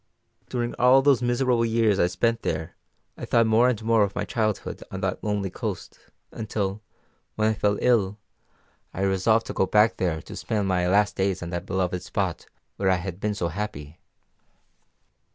During 0.49 0.73
all 0.79 1.03
the 1.03 1.23
miserable 1.23 1.63
years 1.63 1.99
I 1.99 2.07
spent 2.07 2.41
there 2.41 2.75
I 3.19 3.25
thought 3.25 3.45
more 3.45 3.69
and 3.69 3.83
more 3.83 4.01
of 4.01 4.15
my 4.15 4.25
childhood 4.25 4.81
on 4.89 5.01
that 5.01 5.23
lonely 5.23 5.51
coast, 5.51 5.99
until, 6.31 6.81
when 7.35 7.49
I 7.49 7.53
fell 7.53 7.77
ill, 7.83 8.17
I 8.95 9.01
resolved 9.03 9.45
to 9.45 9.53
go 9.53 9.67
back 9.67 9.97
there 9.97 10.19
to 10.19 10.35
spend 10.35 10.67
my 10.67 10.87
last 10.87 11.15
days 11.15 11.43
on 11.43 11.51
that 11.51 11.67
beloved 11.67 12.01
spot 12.01 12.47
where 12.77 12.89
I 12.89 12.95
had 12.95 13.19
been 13.19 13.35
so 13.35 13.49
happy. 13.49 13.99